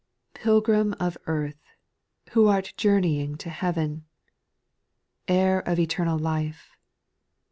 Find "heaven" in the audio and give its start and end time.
3.51-4.05